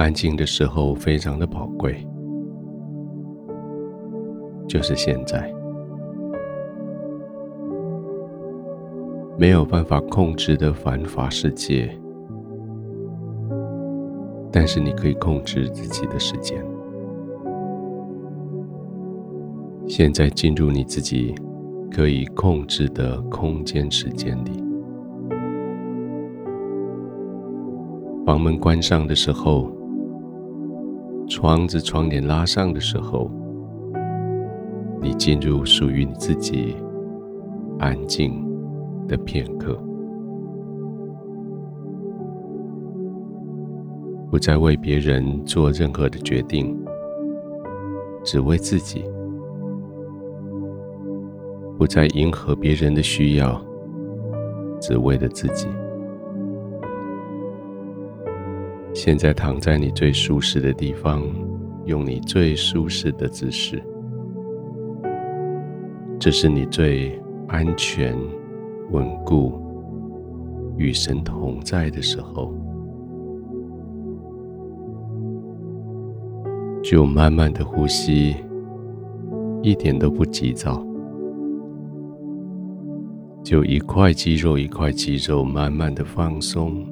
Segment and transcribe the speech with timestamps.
[0.00, 1.94] 安静的时候非常的宝贵，
[4.66, 5.52] 就是现在。
[9.36, 11.94] 没有办法控制的繁华世界，
[14.50, 16.64] 但是你可以控制自己的时间。
[19.86, 21.34] 现在进入你自己
[21.90, 24.64] 可以控制的空间时间里。
[28.24, 29.70] 房门关上的时候，
[31.30, 33.30] 窗子窗帘拉上的时候，
[35.00, 36.74] 你进入属于你自己
[37.78, 38.44] 安静
[39.06, 39.80] 的片刻，
[44.28, 46.76] 不再为别人做任何的决定，
[48.24, 49.00] 只为自己；
[51.78, 53.64] 不再迎合别人的需要，
[54.80, 55.68] 只为了自己。
[58.94, 61.22] 现在躺在你最舒适的地方，
[61.86, 63.82] 用你最舒适的姿势，
[66.18, 68.16] 这是你最安全。
[68.92, 69.52] 稳固，
[70.76, 72.52] 与神同在的时候，
[76.82, 78.34] 就慢慢的呼吸，
[79.62, 80.84] 一点都不急躁，
[83.44, 86.84] 就一块肌肉一块肌肉慢慢的放松，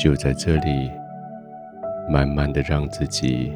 [0.00, 0.88] 就在这里，
[2.08, 3.52] 慢慢的让自己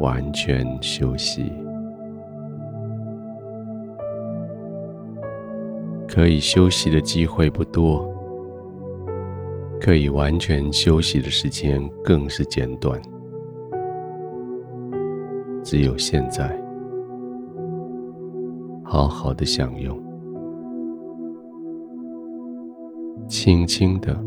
[0.00, 1.52] 完全休息。
[6.08, 8.12] 可以休息的机会不多，
[9.80, 13.00] 可以完全休息的时间更是简短。
[15.62, 16.60] 只有现在，
[18.82, 19.96] 好好的享用，
[23.28, 24.18] 轻轻的、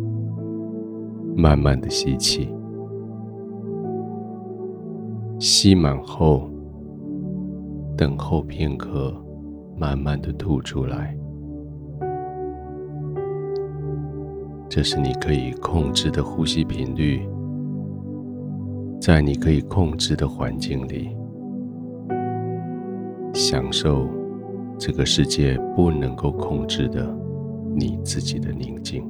[1.36, 2.50] 慢慢的吸气，
[5.40, 6.50] 吸满后，
[7.96, 9.14] 等候片刻，
[9.78, 11.16] 慢慢的吐出来。
[14.68, 17.28] 这是你可以控制的呼吸频率，
[19.02, 21.10] 在你可以控制的环境里，
[23.34, 24.08] 享受
[24.78, 27.12] 这个世界不能够控制的
[27.76, 29.04] 你自己的宁静，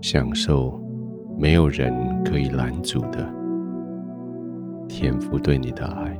[0.00, 0.80] 享受
[1.38, 1.92] 没有人
[2.24, 3.28] 可以拦阻的
[4.88, 6.18] 天父对你的爱。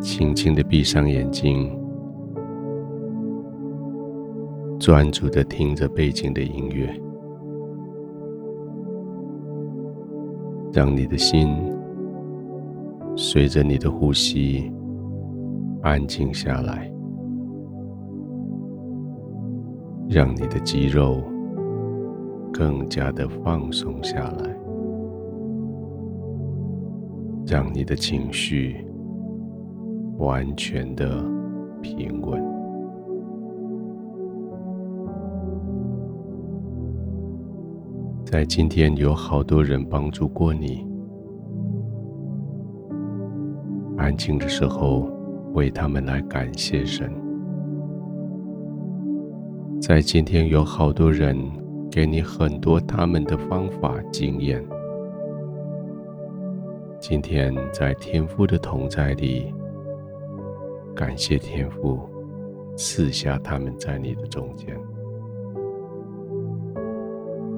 [0.00, 1.78] 轻轻的闭上眼睛，
[4.78, 6.90] 专注的听着背景的音乐，
[10.72, 11.54] 让你的心
[13.14, 14.72] 随着你的呼吸
[15.82, 16.90] 安静下来，
[20.12, 21.22] 让你的肌肉
[22.52, 24.56] 更加的放松下来，
[27.46, 28.84] 让你的情绪。
[30.18, 31.24] 完全的
[31.80, 32.42] 平稳。
[38.22, 40.86] 在今天，有好多人帮助过你。
[43.96, 45.08] 安静的时候，
[45.54, 47.29] 为他们来感谢神。
[49.90, 51.36] 在今天，有好多人
[51.90, 54.64] 给你很多他们的方法经验。
[57.00, 59.52] 今天，在天父的同在里。
[60.94, 62.08] 感谢天父
[62.76, 64.78] 赐下他们在你的中间。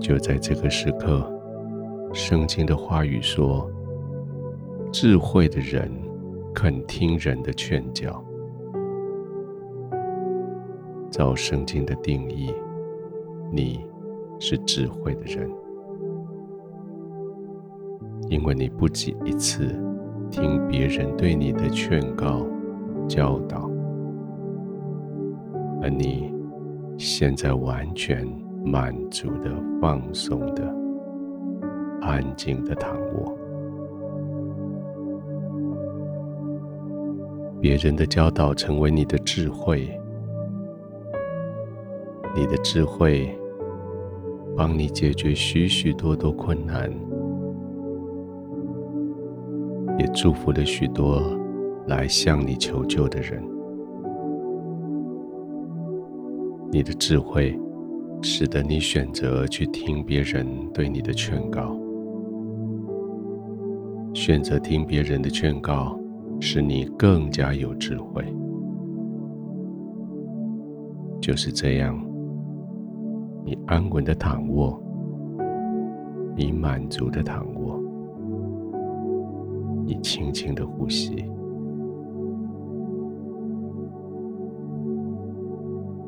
[0.01, 1.31] 就在这个时刻，
[2.15, 3.71] 圣经的话语说
[4.91, 5.93] ：“智慧的人
[6.55, 8.25] 肯听人的劝教。”
[11.13, 12.51] 照圣经的定义，
[13.53, 13.85] 你
[14.41, 15.47] 是智慧的人，
[18.31, 19.69] 因为你不仅一次
[20.31, 22.45] 听别人对你的劝告。
[23.09, 23.69] 教导，
[25.83, 26.33] 而你
[26.97, 28.25] 现在完全
[28.65, 29.51] 满足的、
[29.81, 30.75] 放松的、
[32.01, 33.37] 安静的躺卧。
[37.61, 39.91] 别人的教导成为你的智慧，
[42.35, 43.37] 你的智慧
[44.57, 46.91] 帮你解决许许多多困难，
[49.99, 51.41] 也祝福了许多。
[51.89, 53.43] 来向你求救的人，
[56.71, 57.59] 你的智慧
[58.23, 61.77] 使得你选择去听别人对你的劝告，
[64.15, 65.99] 选择听别人的劝告，
[66.39, 68.25] 使你更加有智慧。
[71.21, 72.01] 就是这样，
[73.45, 74.81] 你安稳的躺卧，
[76.37, 77.81] 你满足的躺卧，
[79.85, 81.25] 你轻轻的呼吸。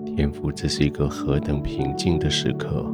[0.04, 2.86] 天赋，这是一个何等平静的时刻，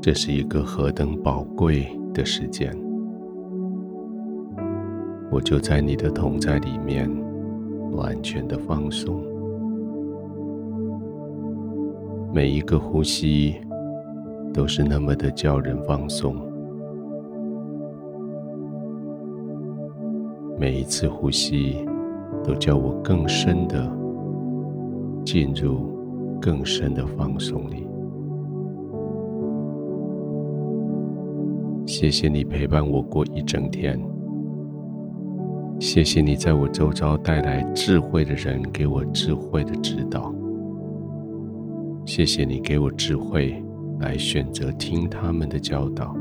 [0.00, 2.72] 这是一个何等宝贵的时间。
[5.32, 7.10] 我就在你的同在里面，
[7.90, 9.33] 完全的放松。
[12.34, 13.54] 每一个呼吸
[14.52, 16.34] 都是那么的叫人放松，
[20.58, 21.86] 每一次呼吸
[22.42, 23.88] 都叫我更深的。
[25.24, 25.90] 进入
[26.38, 27.86] 更深的放松里。
[31.86, 33.98] 谢谢你陪伴我过一整天。
[35.78, 40.30] 谢谢你在我周遭带来智慧的人，给我智慧的指导。
[42.06, 43.64] 谢谢你给我智慧
[43.98, 46.14] 来选择听他们的教导。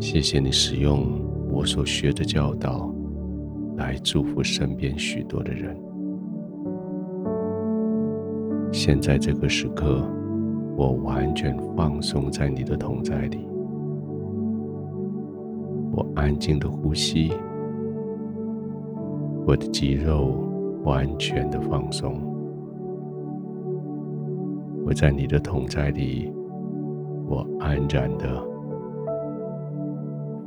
[0.00, 1.20] 谢谢你使用
[1.50, 2.88] 我所学的教导
[3.76, 5.76] 来祝福身边许多的人。
[8.72, 10.08] 现在这个时刻，
[10.76, 13.38] 我完全放松在你的同在里，
[15.92, 17.32] 我安静的呼吸，
[19.46, 20.46] 我的肌肉
[20.84, 22.20] 完全的放松，
[24.86, 26.32] 我在你的同在里，
[27.26, 28.40] 我安然的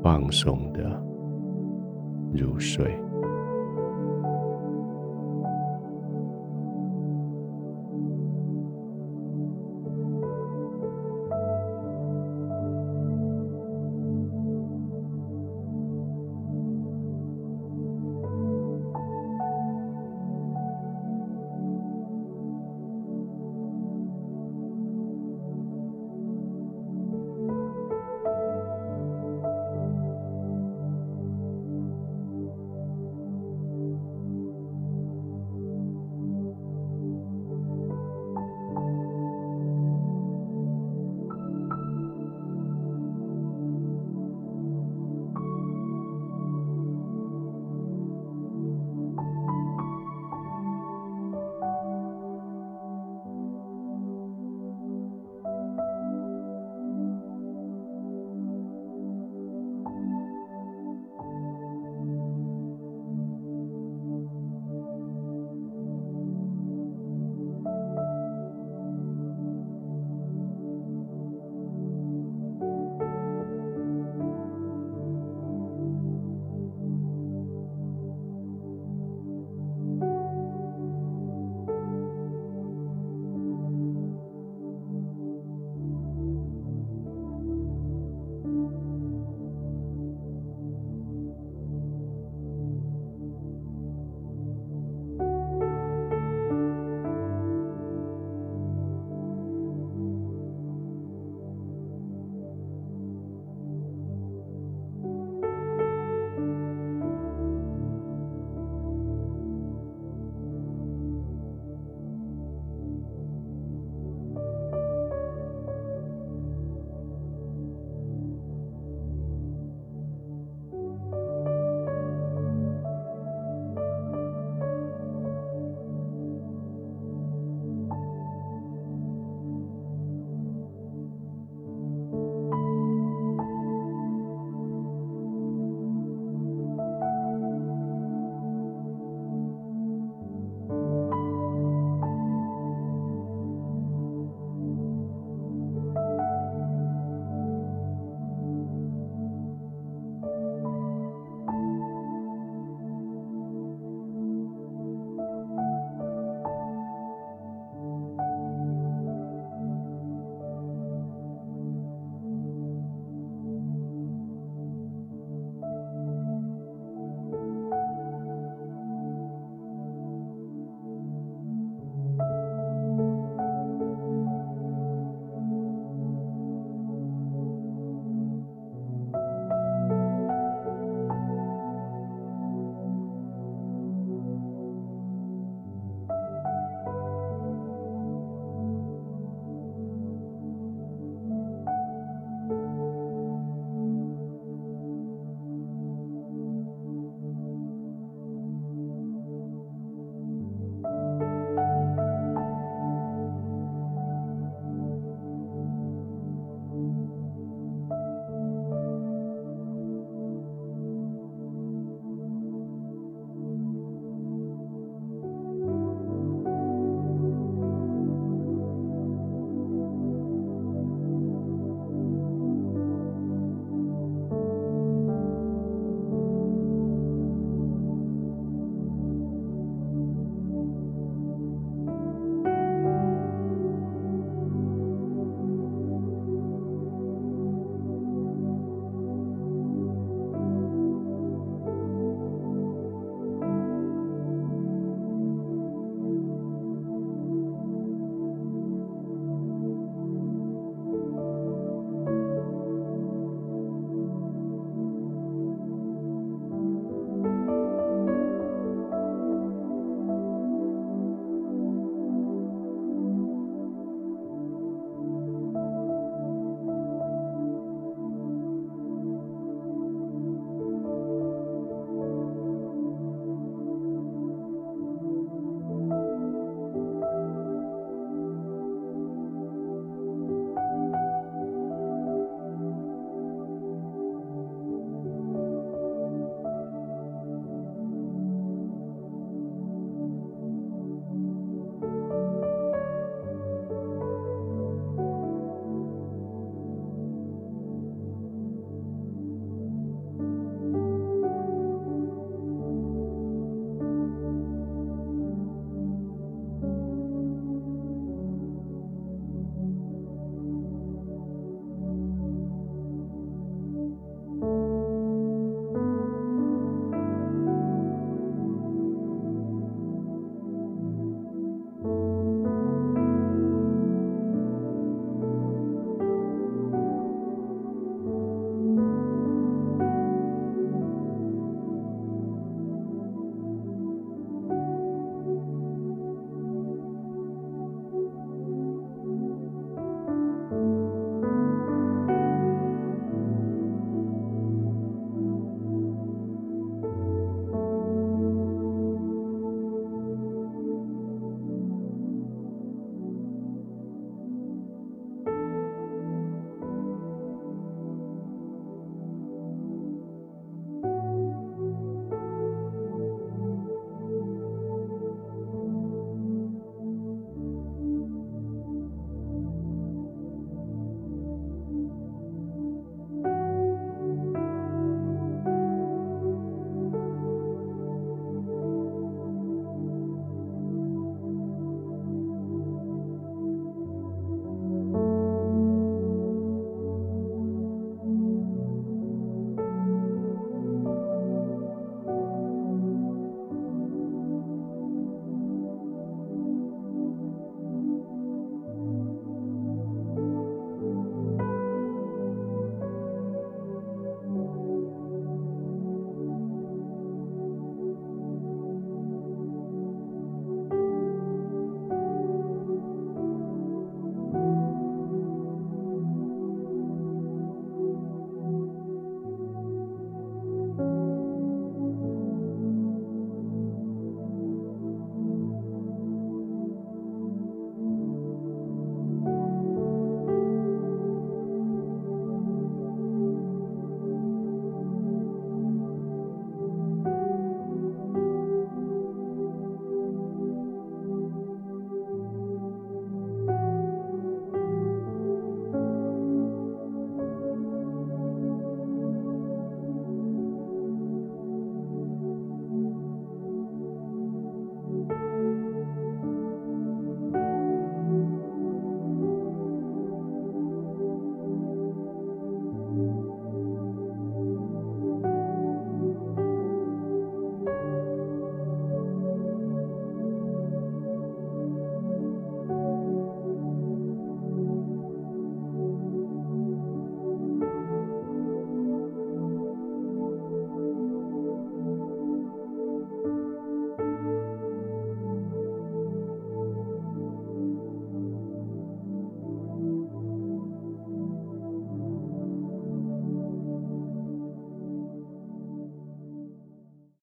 [0.02, 0.80] 放松的
[2.34, 2.98] 入睡。